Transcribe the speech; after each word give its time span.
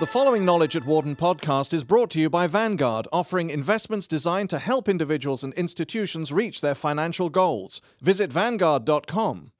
The 0.00 0.06
following 0.06 0.44
Knowledge 0.44 0.76
at 0.76 0.84
Wharton 0.84 1.16
podcast 1.16 1.72
is 1.72 1.84
brought 1.84 2.10
to 2.10 2.20
you 2.20 2.28
by 2.30 2.46
Vanguard, 2.46 3.06
offering 3.12 3.50
investments 3.50 4.06
designed 4.06 4.50
to 4.50 4.58
help 4.58 4.88
individuals 4.88 5.44
and 5.44 5.52
institutions 5.54 6.32
reach 6.32 6.60
their 6.60 6.74
financial 6.74 7.28
goals. 7.30 7.80
Visit 8.00 8.32
Vanguard.com. 8.32 9.52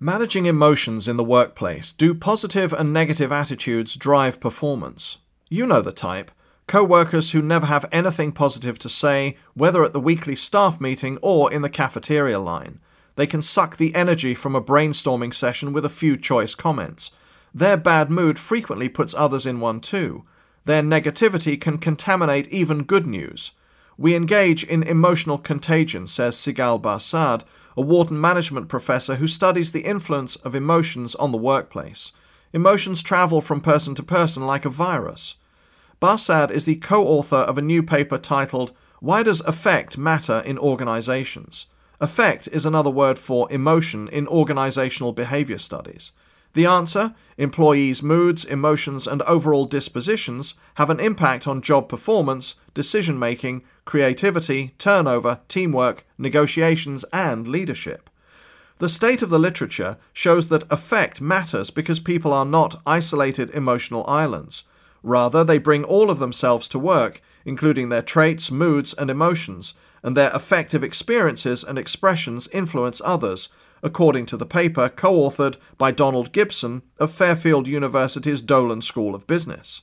Managing 0.00 0.46
emotions 0.46 1.06
in 1.06 1.16
the 1.16 1.24
workplace. 1.24 1.92
Do 1.92 2.14
positive 2.14 2.72
and 2.72 2.92
negative 2.92 3.30
attitudes 3.30 3.96
drive 3.96 4.40
performance? 4.40 5.18
You 5.48 5.64
know 5.64 5.80
the 5.80 5.92
type. 5.92 6.30
Co 6.72 6.82
workers 6.82 7.32
who 7.32 7.42
never 7.42 7.66
have 7.66 7.84
anything 7.92 8.32
positive 8.32 8.78
to 8.78 8.88
say, 8.88 9.36
whether 9.52 9.84
at 9.84 9.92
the 9.92 10.00
weekly 10.00 10.34
staff 10.34 10.80
meeting 10.80 11.18
or 11.20 11.52
in 11.52 11.60
the 11.60 11.68
cafeteria 11.68 12.38
line. 12.40 12.78
They 13.14 13.26
can 13.26 13.42
suck 13.42 13.76
the 13.76 13.94
energy 13.94 14.34
from 14.34 14.56
a 14.56 14.62
brainstorming 14.62 15.34
session 15.34 15.74
with 15.74 15.84
a 15.84 15.90
few 15.90 16.16
choice 16.16 16.54
comments. 16.54 17.10
Their 17.54 17.76
bad 17.76 18.10
mood 18.10 18.38
frequently 18.38 18.88
puts 18.88 19.12
others 19.12 19.44
in 19.44 19.60
one 19.60 19.80
too. 19.80 20.24
Their 20.64 20.80
negativity 20.80 21.60
can 21.60 21.76
contaminate 21.76 22.48
even 22.48 22.84
good 22.84 23.06
news. 23.06 23.52
We 23.98 24.14
engage 24.14 24.64
in 24.64 24.82
emotional 24.82 25.36
contagion, 25.36 26.06
says 26.06 26.36
Sigal 26.36 26.80
Barsade, 26.80 27.44
a 27.76 27.82
Wharton 27.82 28.18
management 28.18 28.70
professor 28.70 29.16
who 29.16 29.28
studies 29.28 29.72
the 29.72 29.84
influence 29.84 30.36
of 30.36 30.54
emotions 30.54 31.14
on 31.16 31.32
the 31.32 31.36
workplace. 31.36 32.12
Emotions 32.54 33.02
travel 33.02 33.42
from 33.42 33.60
person 33.60 33.94
to 33.94 34.02
person 34.02 34.46
like 34.46 34.64
a 34.64 34.70
virus. 34.70 35.36
Barsade 36.02 36.50
is 36.50 36.64
the 36.64 36.74
co 36.74 37.06
author 37.06 37.36
of 37.36 37.58
a 37.58 37.62
new 37.62 37.80
paper 37.80 38.18
titled 38.18 38.72
Why 38.98 39.22
Does 39.22 39.40
Affect 39.42 39.96
Matter 39.96 40.42
in 40.44 40.58
Organizations? 40.58 41.66
Affect 42.00 42.48
is 42.48 42.66
another 42.66 42.90
word 42.90 43.20
for 43.20 43.46
emotion 43.52 44.08
in 44.08 44.26
organizational 44.26 45.12
behavior 45.12 45.58
studies. 45.58 46.10
The 46.54 46.66
answer 46.66 47.14
employees' 47.38 48.02
moods, 48.02 48.44
emotions, 48.44 49.06
and 49.06 49.22
overall 49.22 49.64
dispositions 49.64 50.56
have 50.74 50.90
an 50.90 50.98
impact 50.98 51.46
on 51.46 51.62
job 51.62 51.88
performance, 51.88 52.56
decision 52.74 53.16
making, 53.16 53.62
creativity, 53.84 54.74
turnover, 54.78 55.38
teamwork, 55.46 56.04
negotiations, 56.18 57.04
and 57.12 57.46
leadership. 57.46 58.10
The 58.78 58.88
state 58.88 59.22
of 59.22 59.30
the 59.30 59.38
literature 59.38 59.98
shows 60.12 60.48
that 60.48 60.64
affect 60.68 61.20
matters 61.20 61.70
because 61.70 62.00
people 62.00 62.32
are 62.32 62.44
not 62.44 62.82
isolated 62.84 63.50
emotional 63.50 64.04
islands. 64.08 64.64
Rather, 65.02 65.42
they 65.42 65.58
bring 65.58 65.84
all 65.84 66.10
of 66.10 66.18
themselves 66.18 66.68
to 66.68 66.78
work, 66.78 67.20
including 67.44 67.88
their 67.88 68.02
traits, 68.02 68.50
moods, 68.50 68.94
and 68.94 69.10
emotions, 69.10 69.74
and 70.02 70.16
their 70.16 70.30
affective 70.30 70.82
experiences 70.84 71.64
and 71.64 71.78
expressions 71.78 72.48
influence 72.48 73.00
others, 73.04 73.48
according 73.82 74.26
to 74.26 74.36
the 74.36 74.46
paper 74.46 74.88
co 74.88 75.12
authored 75.12 75.56
by 75.76 75.90
Donald 75.90 76.32
Gibson 76.32 76.82
of 76.98 77.10
Fairfield 77.10 77.66
University's 77.66 78.40
Dolan 78.40 78.82
School 78.82 79.14
of 79.14 79.26
Business. 79.26 79.82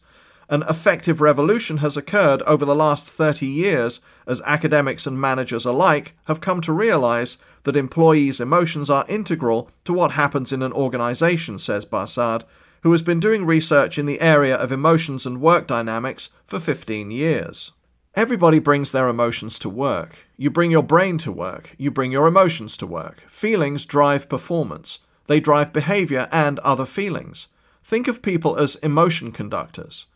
An 0.51 0.63
affective 0.63 1.21
revolution 1.21 1.77
has 1.77 1.95
occurred 1.95 2.41
over 2.43 2.65
the 2.65 2.75
last 2.75 3.07
30 3.07 3.45
years 3.45 4.01
as 4.25 4.41
academics 4.45 5.05
and 5.05 5.19
managers 5.21 5.63
alike 5.63 6.15
have 6.25 6.41
come 6.41 6.59
to 6.61 6.73
realize 6.73 7.37
that 7.63 7.77
employees' 7.77 8.41
emotions 8.41 8.89
are 8.89 9.05
integral 9.07 9.69
to 9.85 9.93
what 9.93 10.11
happens 10.11 10.51
in 10.51 10.63
an 10.63 10.73
organization, 10.73 11.59
says 11.59 11.85
Barsade, 11.85 12.45
who 12.81 12.91
has 12.91 13.01
been 13.01 13.19
doing 13.19 13.45
research 13.45 13.97
in 13.97 14.05
the 14.05 14.21
area 14.21 14.55
of 14.55 14.71
emotions 14.71 15.25
and 15.25 15.41
work 15.41 15.67
dynamics 15.67 16.29
for 16.45 16.59
15 16.59 17.11
years. 17.11 17.71
Everybody 18.15 18.59
brings 18.59 18.91
their 18.91 19.07
emotions 19.07 19.59
to 19.59 19.69
work. 19.69 20.27
You 20.35 20.49
bring 20.49 20.71
your 20.71 20.83
brain 20.83 21.17
to 21.19 21.31
work. 21.31 21.75
You 21.77 21.91
bring 21.91 22.11
your 22.11 22.27
emotions 22.27 22.75
to 22.77 22.87
work. 22.87 23.21
Feelings 23.29 23.85
drive 23.85 24.27
performance. 24.27 24.99
They 25.27 25.39
drive 25.39 25.71
behavior 25.71 26.27
and 26.31 26.59
other 26.59 26.85
feelings. 26.85 27.47
Think 27.83 28.07
of 28.07 28.21
people 28.21 28.57
as 28.57 28.75
emotion 28.77 29.31
conductors. 29.31 30.07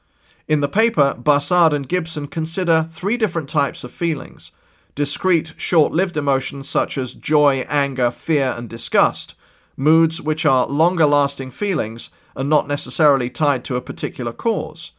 In 0.48 0.60
the 0.60 0.68
paper, 0.68 1.16
Barsade 1.18 1.74
and 1.74 1.88
Gibson 1.88 2.28
consider 2.28 2.88
three 2.92 3.16
different 3.16 3.48
types 3.48 3.84
of 3.84 3.92
feelings 3.92 4.52
discrete, 4.96 5.54
short 5.58 5.92
lived 5.92 6.18
emotions 6.18 6.70
such 6.70 6.98
as 6.98 7.14
joy, 7.14 7.66
anger, 7.68 8.12
fear, 8.12 8.54
and 8.56 8.70
disgust, 8.70 9.34
moods 9.76 10.22
which 10.22 10.46
are 10.46 10.68
longer 10.68 11.06
lasting 11.06 11.50
feelings 11.50 12.10
and 12.36 12.50
not 12.50 12.68
necessarily 12.68 13.30
tied 13.30 13.64
to 13.66 13.76
a 13.76 13.82
particular 13.82 14.34
cause. 14.34 14.92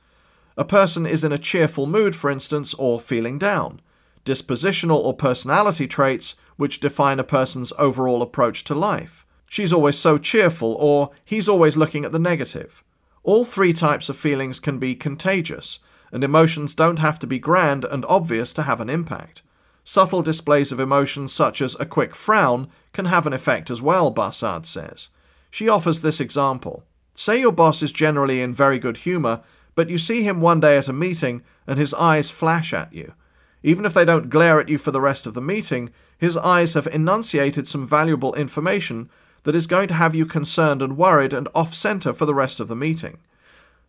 A 0.57 0.65
person 0.65 1.05
is 1.07 1.25
in 1.25 1.33
a 1.33 1.39
cheerful 1.39 1.87
mood, 1.87 2.15
for 2.15 2.31
instance, 2.31 2.75
or 2.75 3.01
feeling 3.01 3.39
down. 3.39 3.81
Dispositional 4.25 5.03
or 5.03 5.15
personality 5.15 5.87
traits 5.87 6.37
which 6.57 6.81
define 6.81 7.19
a 7.19 7.25
person's 7.25 7.73
overall 7.79 8.23
approach 8.23 8.65
to 8.65 8.75
life. 8.75 9.27
She's 9.47 9.73
always 9.73 9.99
so 9.99 10.19
cheerful, 10.19 10.75
or 10.75 11.11
he's 11.25 11.49
always 11.49 11.77
looking 11.77 12.05
at 12.05 12.13
the 12.13 12.19
negative. 12.19 12.83
All 13.23 13.45
three 13.45 13.73
types 13.73 14.09
of 14.09 14.17
feelings 14.17 14.61
can 14.61 14.79
be 14.79 14.95
contagious, 14.95 15.81
and 16.13 16.23
emotions 16.23 16.75
don't 16.75 16.99
have 17.01 17.19
to 17.21 17.27
be 17.27 17.39
grand 17.39 17.85
and 17.85 18.05
obvious 18.09 18.53
to 18.55 18.63
have 18.63 18.81
an 18.81 18.89
impact. 18.89 19.43
Subtle 19.83 20.23
displays 20.23 20.73
of 20.73 20.81
emotion, 20.81 21.29
such 21.29 21.61
as 21.61 21.77
a 21.79 21.87
quick 21.87 22.15
frown, 22.15 22.69
can 22.93 23.07
have 23.07 23.27
an 23.27 23.33
effect 23.33 23.71
as 23.71 23.83
well, 23.83 24.13
Barsade 24.13 24.65
says. 24.65 25.09
She 25.51 25.69
offers 25.69 26.01
this 26.01 26.21
example. 26.21 26.85
Say 27.15 27.41
your 27.41 27.53
boss 27.53 27.83
is 27.83 27.93
generally 27.93 28.43
in 28.43 28.53
very 28.53 28.79
good 28.79 28.99
humour, 28.99 29.41
but 29.75 29.89
you 29.89 29.99
see 29.99 30.23
him 30.23 30.41
one 30.41 30.61
day 30.61 30.77
at 30.77 30.89
a 30.89 30.93
meeting 30.93 31.43
and 31.67 31.79
his 31.79 31.95
eyes 31.95 32.31
flash 32.31 32.73
at 32.73 32.93
you. 32.93 33.15
Even 33.63 33.87
if 33.87 33.95
they 33.95 34.05
don't 34.05 34.31
glare 34.31 34.61
at 34.61 34.69
you 34.69 34.79
for 34.79 34.91
the 34.91 35.01
rest 35.01 35.27
of 35.27 35.35
the 35.35 35.41
meeting, 35.41 35.91
his 36.19 36.37
eyes 36.37 36.75
have 36.75 36.87
enunciated 36.89 37.67
some 37.67 37.87
valuable 37.87 38.35
information 38.35 39.09
that 39.45 39.55
is 39.55 39.67
going 39.67 39.89
to 39.89 39.95
have 39.95 40.15
you 40.15 40.27
concerned 40.27 40.83
and 40.83 40.97
worried 40.97 41.33
and 41.33 41.49
off 41.55 41.75
center 41.75 42.13
for 42.13 42.27
the 42.27 42.35
rest 42.35 42.61
of 42.61 42.69
the 42.69 42.77
meeting. 42.77 43.19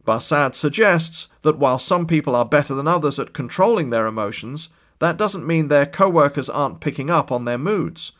Barsade 0.05 0.53
suggests 0.53 1.27
that 1.41 1.57
while 1.57 1.79
some 1.79 2.05
people 2.05 2.35
are 2.35 2.45
better 2.45 2.75
than 2.75 2.87
others 2.87 3.17
at 3.17 3.33
controlling 3.33 3.89
their 3.89 4.05
emotions, 4.05 4.69
that 4.99 5.17
doesn't 5.17 5.47
mean 5.47 5.67
their 5.67 5.85
co 5.85 6.09
workers 6.09 6.49
aren't 6.49 6.79
picking 6.79 7.09
up 7.09 7.31
on 7.31 7.45
their 7.45 7.57
moods. 7.57 8.11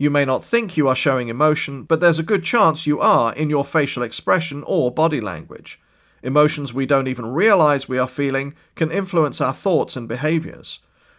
You 0.00 0.10
may 0.10 0.24
not 0.24 0.44
think 0.44 0.76
you 0.76 0.86
are 0.86 0.94
showing 0.94 1.28
emotion, 1.28 1.82
but 1.82 1.98
there's 1.98 2.20
a 2.20 2.24
good 2.24 2.44
chance 2.44 2.86
you 2.86 3.00
are 3.00 3.34
in 3.34 3.50
your 3.50 3.64
facial 3.64 4.04
expression 4.04 4.62
or 4.64 4.92
body 4.92 5.20
language. 5.20 5.80
Emotions 6.22 6.72
we 6.72 6.86
don't 6.86 7.08
even 7.08 7.32
realize 7.32 7.88
we 7.88 7.98
are 7.98 8.06
feeling 8.06 8.54
can 8.76 8.92
influence 8.92 9.40
our 9.40 9.52
thoughts 9.52 9.96
and 9.96 10.06
behaviors. 10.06 10.78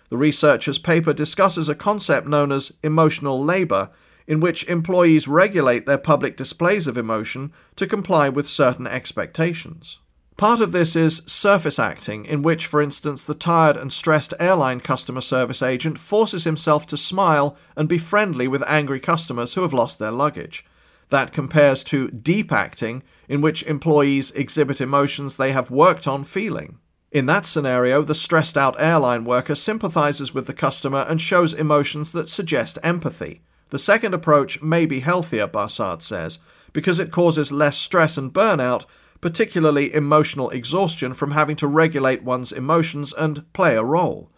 The 0.10 0.18
researcher's 0.18 0.78
paper 0.78 1.14
discusses 1.14 1.68
a 1.68 1.76
concept 1.76 2.26
known 2.26 2.54
as 2.54 2.74
emotional 2.82 3.44
labor, 3.44 3.90
in 4.26 4.40
which 4.40 4.68
employees 4.70 5.28
regulate 5.28 5.86
their 5.86 5.98
public 5.98 6.38
displays 6.38 6.88
of 6.88 6.98
emotion 6.98 7.52
to 7.76 7.86
comply 7.86 8.30
with 8.30 8.48
certain 8.48 8.88
expectations. 8.88 10.00
Part 10.40 10.62
of 10.62 10.72
this 10.72 10.96
is 10.96 11.22
surface 11.26 11.78
acting, 11.78 12.24
in 12.24 12.44
which, 12.44 12.66
for 12.66 12.82
instance, 12.82 13.26
the 13.26 13.34
tired 13.34 13.76
and 13.76 13.92
stressed 13.92 14.34
airline 14.40 14.80
customer 14.80 15.20
service 15.20 15.62
agent 15.62 15.98
forces 15.98 16.46
himself 16.46 16.88
to 16.88 16.96
smile 16.96 17.58
and 17.76 17.90
be 17.90 17.98
friendly 17.98 18.48
with 18.48 18.64
angry 18.66 19.02
customers 19.02 19.54
who 19.54 19.64
have 19.64 19.74
lost 19.74 20.00
their 20.00 20.12
luggage. 20.12 20.64
That 21.10 21.34
compares 21.34 21.84
to 21.84 22.10
deep 22.10 22.54
acting, 22.54 23.04
in 23.28 23.42
which 23.42 23.64
employees 23.64 24.32
exhibit 24.32 24.80
emotions 24.80 25.36
they 25.36 25.52
have 25.52 25.70
worked 25.70 26.08
on 26.08 26.24
feeling. 26.24 26.78
In 27.12 27.26
that 27.26 27.46
scenario, 27.46 28.02
the 28.02 28.16
stressed 28.16 28.58
out 28.58 28.80
airline 28.80 29.26
worker 29.26 29.56
sympathizes 29.56 30.34
with 30.34 30.48
the 30.48 30.54
customer 30.54 31.06
and 31.10 31.20
shows 31.20 31.54
emotions 31.54 32.14
that 32.14 32.30
suggest 32.30 32.80
empathy. 32.82 33.42
The 33.72 33.80
second 33.80 34.14
approach 34.14 34.62
may 34.62 34.86
be 34.86 35.02
healthier, 35.02 35.50
Barsade 35.50 36.02
says, 36.02 36.40
because 36.72 36.98
it 36.98 37.12
causes 37.12 37.52
less 37.52 37.76
stress 37.78 38.18
and 38.18 38.32
burnout, 38.32 38.86
particularly 39.22 39.94
emotional 39.94 40.50
exhaustion 40.50 41.14
from 41.14 41.32
having 41.32 41.56
to 41.58 41.68
regulate 41.68 42.24
one's 42.24 42.52
emotions 42.52 43.14
and 43.14 43.52
play 43.54 43.76
a 43.76 43.84
role. 43.84 44.32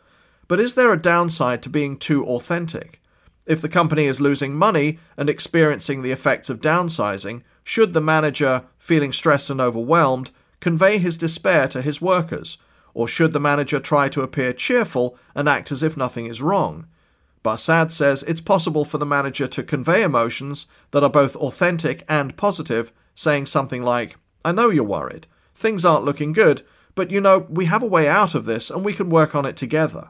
But 0.47 0.59
is 0.59 0.75
there 0.75 0.91
a 0.91 1.01
downside 1.01 1.61
to 1.63 1.69
being 1.69 1.97
too 1.97 2.25
authentic? 2.25 3.01
If 3.45 3.61
the 3.61 3.69
company 3.69 4.05
is 4.05 4.21
losing 4.21 4.55
money 4.55 4.99
and 5.17 5.29
experiencing 5.29 6.01
the 6.01 6.11
effects 6.11 6.49
of 6.49 6.61
downsizing, 6.61 7.41
should 7.63 7.93
the 7.93 8.01
manager, 8.01 8.63
feeling 8.77 9.13
stressed 9.13 9.49
and 9.49 9.61
overwhelmed, 9.61 10.31
convey 10.59 10.97
his 10.97 11.17
despair 11.17 11.67
to 11.69 11.81
his 11.81 12.01
workers? 12.01 12.57
Or 12.93 13.07
should 13.07 13.33
the 13.33 13.39
manager 13.39 13.79
try 13.79 14.09
to 14.09 14.21
appear 14.21 14.53
cheerful 14.53 15.17
and 15.33 15.47
act 15.47 15.71
as 15.71 15.81
if 15.81 15.95
nothing 15.95 16.25
is 16.25 16.41
wrong? 16.41 16.85
Barsade 17.43 17.91
says 17.91 18.23
it's 18.23 18.41
possible 18.41 18.85
for 18.85 18.99
the 18.99 19.05
manager 19.05 19.47
to 19.47 19.63
convey 19.63 20.03
emotions 20.03 20.67
that 20.91 21.03
are 21.03 21.09
both 21.09 21.35
authentic 21.37 22.03
and 22.07 22.37
positive, 22.37 22.91
saying 23.15 23.47
something 23.47 23.81
like, 23.81 24.15
I 24.43 24.51
know 24.51 24.69
you're 24.69 24.83
worried. 24.83 25.27
Things 25.53 25.85
aren't 25.85 26.05
looking 26.05 26.33
good, 26.33 26.63
but 26.95 27.11
you 27.11 27.21
know, 27.21 27.45
we 27.49 27.65
have 27.65 27.83
a 27.83 27.87
way 27.87 28.07
out 28.07 28.35
of 28.35 28.45
this 28.45 28.69
and 28.69 28.83
we 28.83 28.93
can 28.93 29.09
work 29.09 29.35
on 29.35 29.45
it 29.45 29.55
together. 29.55 30.09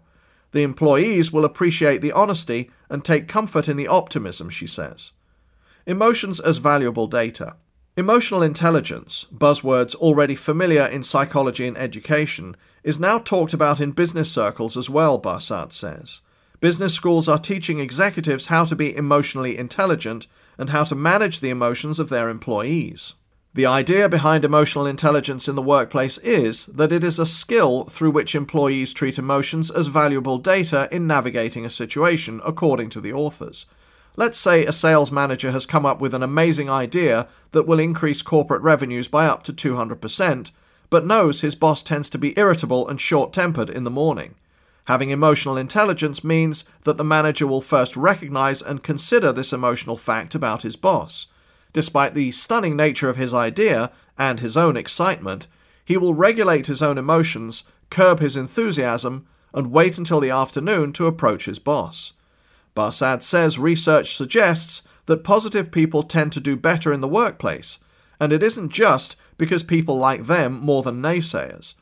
The 0.51 0.63
employees 0.63 1.31
will 1.31 1.45
appreciate 1.45 2.01
the 2.01 2.11
honesty 2.11 2.71
and 2.89 3.03
take 3.03 3.27
comfort 3.27 3.69
in 3.69 3.77
the 3.77 3.87
optimism, 3.87 4.49
she 4.49 4.67
says. 4.67 5.11
Emotions 5.85 6.39
as 6.39 6.57
valuable 6.57 7.07
data. 7.07 7.55
Emotional 7.97 8.41
intelligence, 8.41 9.25
buzzwords 9.33 9.95
already 9.95 10.35
familiar 10.35 10.85
in 10.85 11.03
psychology 11.03 11.67
and 11.67 11.77
education, 11.77 12.55
is 12.83 12.99
now 12.99 13.17
talked 13.17 13.53
about 13.53 13.79
in 13.79 13.91
business 13.91 14.31
circles 14.31 14.77
as 14.77 14.89
well, 14.89 15.19
Barsade 15.19 15.71
says. 15.71 16.21
Business 16.59 16.93
schools 16.93 17.27
are 17.27 17.39
teaching 17.39 17.79
executives 17.79 18.45
how 18.45 18.63
to 18.65 18.75
be 18.75 18.95
emotionally 18.95 19.57
intelligent 19.57 20.27
and 20.57 20.69
how 20.69 20.83
to 20.83 20.95
manage 20.95 21.39
the 21.39 21.49
emotions 21.49 21.99
of 21.99 22.09
their 22.09 22.29
employees. 22.29 23.15
The 23.53 23.65
idea 23.65 24.07
behind 24.07 24.45
emotional 24.45 24.85
intelligence 24.85 25.49
in 25.49 25.55
the 25.55 25.61
workplace 25.61 26.17
is 26.19 26.67
that 26.67 26.93
it 26.93 27.03
is 27.03 27.19
a 27.19 27.25
skill 27.25 27.83
through 27.83 28.11
which 28.11 28.33
employees 28.33 28.93
treat 28.93 29.17
emotions 29.17 29.69
as 29.69 29.87
valuable 29.87 30.37
data 30.37 30.87
in 30.89 31.05
navigating 31.05 31.65
a 31.65 31.69
situation, 31.69 32.39
according 32.45 32.91
to 32.91 33.01
the 33.01 33.11
authors. 33.11 33.65
Let's 34.15 34.37
say 34.37 34.65
a 34.65 34.71
sales 34.71 35.11
manager 35.11 35.51
has 35.51 35.65
come 35.65 35.85
up 35.85 35.99
with 35.99 36.13
an 36.13 36.23
amazing 36.23 36.69
idea 36.69 37.27
that 37.51 37.67
will 37.67 37.79
increase 37.79 38.21
corporate 38.21 38.61
revenues 38.61 39.09
by 39.09 39.25
up 39.25 39.43
to 39.43 39.53
200%, 39.53 40.51
but 40.89 41.05
knows 41.05 41.41
his 41.41 41.55
boss 41.55 41.83
tends 41.83 42.09
to 42.11 42.17
be 42.17 42.37
irritable 42.39 42.87
and 42.87 43.01
short 43.01 43.33
tempered 43.33 43.69
in 43.69 43.83
the 43.83 43.89
morning. 43.89 44.35
Having 44.85 45.09
emotional 45.09 45.57
intelligence 45.57 46.23
means 46.23 46.63
that 46.83 46.95
the 46.95 47.03
manager 47.03 47.47
will 47.47 47.61
first 47.61 47.97
recognize 47.97 48.61
and 48.61 48.81
consider 48.81 49.33
this 49.33 49.51
emotional 49.51 49.97
fact 49.97 50.35
about 50.35 50.61
his 50.61 50.77
boss. 50.77 51.27
Despite 51.73 52.13
the 52.13 52.31
stunning 52.31 52.75
nature 52.75 53.09
of 53.09 53.15
his 53.15 53.33
idea 53.33 53.91
and 54.17 54.39
his 54.39 54.57
own 54.57 54.75
excitement, 54.75 55.47
he 55.85 55.97
will 55.97 56.13
regulate 56.13 56.67
his 56.67 56.81
own 56.81 56.97
emotions, 56.97 57.63
curb 57.89 58.19
his 58.19 58.35
enthusiasm, 58.35 59.25
and 59.53 59.71
wait 59.71 59.97
until 59.97 60.19
the 60.19 60.29
afternoon 60.29 60.93
to 60.93 61.07
approach 61.07 61.45
his 61.45 61.59
boss. 61.59 62.13
Barsade 62.75 63.21
says 63.21 63.59
research 63.59 64.15
suggests 64.15 64.83
that 65.05 65.23
positive 65.23 65.71
people 65.71 66.03
tend 66.03 66.31
to 66.33 66.39
do 66.39 66.55
better 66.55 66.93
in 66.93 67.01
the 67.01 67.07
workplace, 67.07 67.79
and 68.19 68.31
it 68.31 68.43
isn't 68.43 68.71
just 68.71 69.15
because 69.37 69.63
people 69.63 69.97
like 69.97 70.25
them 70.25 70.59
more 70.59 70.83
than 70.83 71.01
naysayers. 71.01 71.73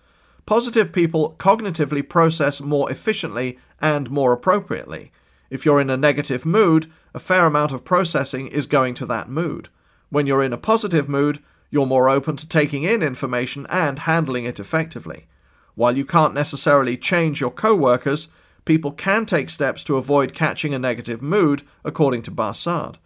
Positive 0.46 0.92
people 0.92 1.36
cognitively 1.38 2.08
process 2.08 2.60
more 2.62 2.90
efficiently 2.90 3.60
and 3.80 4.10
more 4.10 4.34
appropriately. 4.34 5.12
If 5.50 5.66
you're 5.66 5.82
in 5.82 5.90
a 5.90 5.98
negative 5.98 6.46
mood, 6.46 6.92
a 7.14 7.20
fair 7.20 7.46
amount 7.46 7.72
of 7.72 7.86
processing 7.86 8.48
is 8.48 8.66
going 8.66 8.94
to 8.96 9.06
that 9.08 9.30
mood. 9.30 9.70
When 10.10 10.26
you're 10.26 10.44
in 10.44 10.54
a 10.54 10.58
positive 10.58 11.08
mood, 11.08 11.40
you're 11.70 11.86
more 11.86 12.10
open 12.10 12.36
to 12.38 12.50
taking 12.50 12.84
in 12.84 13.04
information 13.04 13.68
and 13.70 14.00
handling 14.00 14.46
it 14.46 14.60
effectively. 14.60 15.28
While 15.76 15.96
you 15.96 16.04
can't 16.04 16.34
necessarily 16.34 16.98
change 16.98 17.40
your 17.40 17.52
co-workers, 17.52 18.28
people 18.66 18.92
can 18.92 19.26
take 19.26 19.50
steps 19.50 19.84
to 19.84 19.98
avoid 19.98 20.34
catching 20.34 20.74
a 20.74 20.80
negative 20.80 21.22
mood, 21.22 21.62
according 21.86 22.24
to 22.24 22.32
Barsade. 22.32 22.98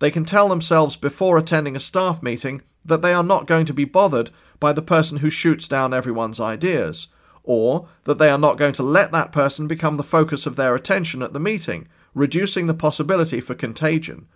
They 0.00 0.10
can 0.10 0.24
tell 0.24 0.48
themselves 0.48 0.96
before 0.96 1.36
attending 1.36 1.76
a 1.76 1.80
staff 1.80 2.22
meeting 2.22 2.62
that 2.84 3.02
they 3.02 3.12
are 3.12 3.22
not 3.22 3.46
going 3.46 3.66
to 3.66 3.74
be 3.74 3.84
bothered 3.84 4.30
by 4.58 4.72
the 4.72 4.82
person 4.82 5.18
who 5.18 5.30
shoots 5.30 5.68
down 5.68 5.92
everyone's 5.92 6.40
ideas, 6.40 7.08
or 7.42 7.86
that 8.04 8.18
they 8.18 8.30
are 8.30 8.38
not 8.38 8.56
going 8.56 8.72
to 8.72 8.82
let 8.82 9.12
that 9.12 9.30
person 9.30 9.68
become 9.68 9.96
the 9.96 10.02
focus 10.02 10.46
of 10.46 10.56
their 10.56 10.74
attention 10.74 11.22
at 11.22 11.34
the 11.34 11.40
meeting, 11.40 11.86
reducing 12.14 12.66
the 12.66 12.74
possibility 12.74 13.40
for 13.40 13.54
contagion 13.54 14.26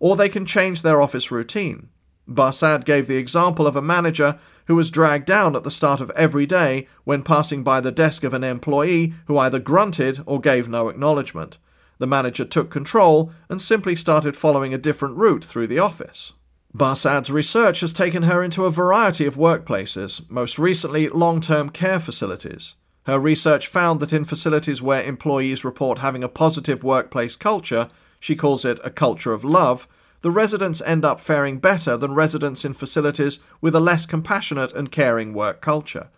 or 0.00 0.16
they 0.16 0.28
can 0.28 0.44
change 0.44 0.82
their 0.82 1.00
office 1.00 1.30
routine. 1.30 1.88
Barsade 2.26 2.84
gave 2.84 3.06
the 3.06 3.16
example 3.16 3.66
of 3.66 3.76
a 3.76 3.82
manager 3.82 4.38
who 4.66 4.74
was 4.74 4.90
dragged 4.90 5.26
down 5.26 5.54
at 5.54 5.64
the 5.64 5.70
start 5.70 6.00
of 6.00 6.10
every 6.10 6.46
day 6.46 6.86
when 7.04 7.22
passing 7.22 7.62
by 7.62 7.80
the 7.80 7.92
desk 7.92 8.24
of 8.24 8.34
an 8.34 8.44
employee 8.44 9.14
who 9.26 9.38
either 9.38 9.58
grunted 9.58 10.20
or 10.26 10.40
gave 10.40 10.68
no 10.68 10.88
acknowledgement. 10.88 11.58
The 11.98 12.06
manager 12.06 12.44
took 12.44 12.70
control 12.70 13.32
and 13.48 13.60
simply 13.60 13.94
started 13.94 14.36
following 14.36 14.72
a 14.72 14.78
different 14.78 15.16
route 15.16 15.44
through 15.44 15.66
the 15.66 15.80
office. 15.80 16.32
Barsade's 16.74 17.32
research 17.32 17.80
has 17.80 17.92
taken 17.92 18.22
her 18.22 18.44
into 18.44 18.64
a 18.64 18.70
variety 18.70 19.26
of 19.26 19.34
workplaces, 19.34 20.28
most 20.30 20.56
recently 20.56 21.08
long 21.08 21.40
term 21.40 21.68
care 21.68 21.98
facilities. 21.98 22.76
Her 23.06 23.18
research 23.18 23.66
found 23.66 23.98
that 24.00 24.12
in 24.12 24.24
facilities 24.24 24.80
where 24.80 25.02
employees 25.02 25.64
report 25.64 25.98
having 25.98 26.22
a 26.22 26.28
positive 26.28 26.84
workplace 26.84 27.34
culture, 27.34 27.88
she 28.20 28.36
calls 28.36 28.64
it 28.64 28.78
a 28.84 28.90
culture 28.90 29.32
of 29.32 29.42
love, 29.42 29.88
the 30.20 30.30
residents 30.30 30.82
end 30.82 31.04
up 31.04 31.18
faring 31.18 31.58
better 31.58 31.96
than 31.96 32.14
residents 32.14 32.64
in 32.64 32.74
facilities 32.74 33.40
with 33.60 33.74
a 33.74 33.80
less 33.80 34.04
compassionate 34.04 34.72
and 34.72 34.92
caring 34.92 35.32
work 35.32 35.62
culture. 35.62 36.10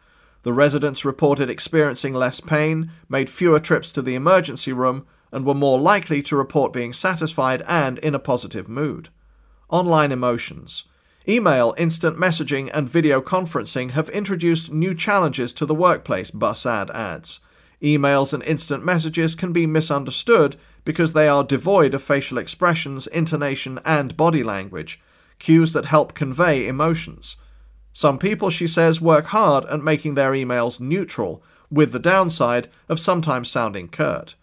The 0.42 0.52
residents 0.52 1.04
reported 1.04 1.48
experiencing 1.48 2.12
less 2.12 2.40
pain, 2.40 2.90
made 3.08 3.30
fewer 3.30 3.60
trips 3.60 3.92
to 3.92 4.02
the 4.02 4.16
emergency 4.16 4.72
room, 4.72 5.06
and 5.30 5.46
were 5.46 5.54
more 5.54 5.80
likely 5.80 6.20
to 6.22 6.36
report 6.36 6.72
being 6.72 6.92
satisfied 6.92 7.62
and 7.66 7.98
in 8.00 8.14
a 8.14 8.18
positive 8.18 8.68
mood. 8.68 9.08
Online 9.70 10.10
emotions. 10.10 10.84
Email, 11.28 11.72
instant 11.78 12.18
messaging, 12.18 12.68
and 12.74 12.88
video 12.88 13.22
conferencing 13.22 13.92
have 13.92 14.08
introduced 14.08 14.72
new 14.72 14.94
challenges 14.94 15.52
to 15.52 15.64
the 15.64 15.74
workplace, 15.74 16.32
Barsade 16.32 16.90
adds. 16.90 17.38
Emails 17.80 18.34
and 18.34 18.42
instant 18.42 18.84
messages 18.84 19.36
can 19.36 19.52
be 19.52 19.66
misunderstood 19.66 20.56
because 20.84 21.12
they 21.12 21.28
are 21.28 21.44
devoid 21.44 21.94
of 21.94 22.02
facial 22.02 22.38
expressions, 22.38 23.06
intonation, 23.06 23.78
and 23.84 24.16
body 24.16 24.42
language, 24.42 25.00
cues 25.38 25.72
that 25.72 25.86
help 25.86 26.14
convey 26.14 26.66
emotions. 26.66 27.36
Some 27.92 28.18
people, 28.18 28.50
she 28.50 28.66
says, 28.66 29.00
work 29.00 29.26
hard 29.26 29.64
at 29.66 29.82
making 29.82 30.14
their 30.14 30.32
emails 30.32 30.80
neutral, 30.80 31.42
with 31.70 31.92
the 31.92 31.98
downside 31.98 32.68
of 32.88 33.00
sometimes 33.00 33.50
sounding 33.50 33.88
curt. 33.88 34.34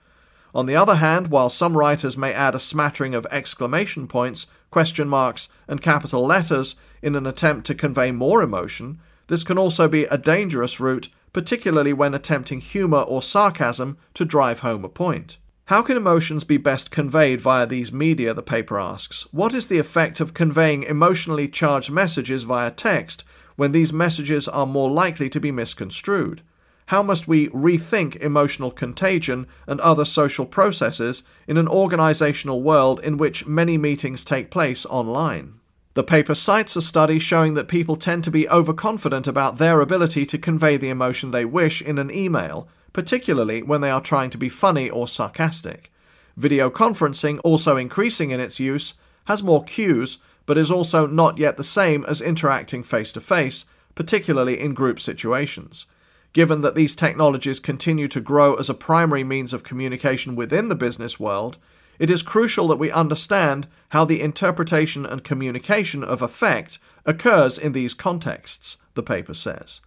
On 0.53 0.65
the 0.65 0.75
other 0.75 0.95
hand, 0.95 1.27
while 1.27 1.49
some 1.49 1.77
writers 1.77 2.17
may 2.17 2.33
add 2.33 2.55
a 2.55 2.59
smattering 2.59 3.13
of 3.13 3.27
exclamation 3.31 4.07
points, 4.07 4.47
question 4.71 5.07
marks, 5.07 5.47
and 5.67 5.81
capital 5.81 6.25
letters 6.25 6.75
in 7.01 7.15
an 7.15 7.27
attempt 7.27 7.67
to 7.67 7.75
convey 7.75 8.11
more 8.11 8.41
emotion, 8.41 8.99
this 9.27 9.43
can 9.43 9.57
also 9.57 9.87
be 9.87 10.05
a 10.05 10.17
dangerous 10.17 10.79
route, 10.79 11.09
particularly 11.33 11.93
when 11.93 12.15
attempting 12.15 12.61
humour 12.61 13.01
or 13.01 13.21
sarcasm 13.21 13.97
to 14.15 14.25
drive 14.25 14.59
home 14.59 14.83
a 14.83 14.89
point. 14.89 15.37
How 15.69 15.83
can 15.83 15.97
emotions 15.97 16.45
be 16.45 16.57
best 16.57 16.89
conveyed 16.89 17.41
via 17.41 17.67
these 17.67 17.91
media? 17.91 18.33
The 18.33 18.41
paper 18.41 18.79
asks. 18.79 19.27
What 19.29 19.53
is 19.53 19.67
the 19.67 19.77
effect 19.77 20.19
of 20.19 20.33
conveying 20.33 20.81
emotionally 20.81 21.47
charged 21.47 21.91
messages 21.91 22.41
via 22.41 22.71
text 22.71 23.23
when 23.55 23.71
these 23.71 23.93
messages 23.93 24.47
are 24.47 24.65
more 24.65 24.89
likely 24.89 25.29
to 25.29 25.39
be 25.39 25.51
misconstrued? 25.51 26.41
How 26.87 27.03
must 27.03 27.27
we 27.27 27.49
rethink 27.49 28.15
emotional 28.15 28.71
contagion 28.71 29.45
and 29.67 29.79
other 29.81 30.05
social 30.05 30.47
processes 30.47 31.21
in 31.47 31.55
an 31.55 31.67
organizational 31.67 32.63
world 32.63 32.99
in 33.03 33.17
which 33.17 33.45
many 33.45 33.77
meetings 33.77 34.25
take 34.25 34.49
place 34.49 34.87
online? 34.87 35.59
The 35.93 36.03
paper 36.03 36.33
cites 36.33 36.77
a 36.77 36.81
study 36.81 37.19
showing 37.19 37.53
that 37.53 37.67
people 37.67 37.95
tend 37.95 38.23
to 38.23 38.31
be 38.31 38.49
overconfident 38.49 39.27
about 39.27 39.59
their 39.59 39.81
ability 39.81 40.25
to 40.25 40.39
convey 40.39 40.77
the 40.77 40.89
emotion 40.89 41.29
they 41.29 41.45
wish 41.45 41.79
in 41.79 41.99
an 41.99 42.09
email 42.09 42.67
particularly 42.93 43.61
when 43.61 43.81
they 43.81 43.89
are 43.89 44.01
trying 44.01 44.29
to 44.29 44.37
be 44.37 44.49
funny 44.49 44.89
or 44.89 45.07
sarcastic. 45.07 45.91
Video 46.35 46.69
conferencing, 46.69 47.39
also 47.43 47.77
increasing 47.77 48.31
in 48.31 48.39
its 48.39 48.59
use, 48.59 48.93
has 49.25 49.43
more 49.43 49.63
cues, 49.63 50.17
but 50.45 50.57
is 50.57 50.71
also 50.71 51.05
not 51.05 51.37
yet 51.37 51.57
the 51.57 51.63
same 51.63 52.03
as 52.05 52.21
interacting 52.21 52.81
face 52.81 53.11
to 53.11 53.21
face, 53.21 53.65
particularly 53.93 54.59
in 54.59 54.73
group 54.73 54.99
situations. 54.99 55.85
Given 56.33 56.61
that 56.61 56.75
these 56.75 56.95
technologies 56.95 57.59
continue 57.59 58.07
to 58.07 58.21
grow 58.21 58.55
as 58.55 58.69
a 58.69 58.73
primary 58.73 59.23
means 59.23 59.53
of 59.53 59.63
communication 59.63 60.35
within 60.35 60.69
the 60.69 60.75
business 60.75 61.19
world, 61.19 61.57
it 61.99 62.09
is 62.09 62.23
crucial 62.23 62.67
that 62.69 62.77
we 62.77 62.91
understand 62.91 63.67
how 63.89 64.05
the 64.05 64.21
interpretation 64.21 65.05
and 65.05 65.23
communication 65.23 66.03
of 66.03 66.21
affect 66.21 66.79
occurs 67.05 67.57
in 67.57 67.73
these 67.73 67.93
contexts, 67.93 68.77
the 68.93 69.03
paper 69.03 69.33
says. 69.33 69.81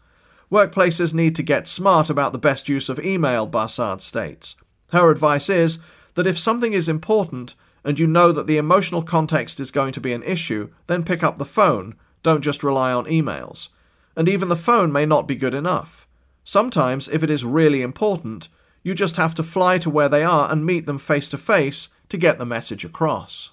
Workplaces 0.53 1.15
need 1.15 1.35
to 1.37 1.43
get 1.43 1.67
smart 1.67 2.11
about 2.11 2.33
the 2.33 2.39
best 2.39 2.69
use 2.69 2.91
of 2.91 3.01
email, 3.01 3.49
Barsade 3.49 4.03
states. 4.03 4.55
Her 4.91 5.11
advice 5.11 5.49
is 5.49 5.79
that 6.13 6.27
if 6.27 6.39
something 6.39 6.75
is 6.75 6.91
important 6.91 7.55
and 7.85 7.99
you 7.99 8.07
know 8.07 8.33
that 8.33 8.47
the 8.47 8.59
emotional 8.59 9.03
context 9.03 9.59
is 9.61 9.71
going 9.71 9.93
to 9.95 10.01
be 10.01 10.13
an 10.13 10.23
issue, 10.25 10.69
then 10.89 11.05
pick 11.05 11.23
up 11.23 11.39
the 11.39 11.47
phone, 11.47 11.95
don't 12.23 12.43
just 12.43 12.63
rely 12.63 12.93
on 12.93 13.07
emails. 13.07 13.71
And 14.15 14.29
even 14.29 14.51
the 14.51 14.55
phone 14.55 14.93
may 14.93 15.07
not 15.07 15.27
be 15.27 15.37
good 15.37 15.55
enough. 15.55 16.07
Sometimes, 16.45 17.09
if 17.09 17.23
it 17.23 17.31
is 17.31 17.47
really 17.47 17.81
important, 17.81 18.51
you 18.83 18.95
just 18.95 19.17
have 19.17 19.35
to 19.37 19.43
fly 19.43 19.79
to 19.79 19.89
where 19.89 20.11
they 20.11 20.23
are 20.23 20.53
and 20.53 20.67
meet 20.67 20.85
them 20.85 20.99
face 20.99 21.31
to 21.31 21.39
face 21.39 21.89
to 22.11 22.19
get 22.19 22.37
the 22.37 22.45
message 22.45 22.85
across. 22.85 23.53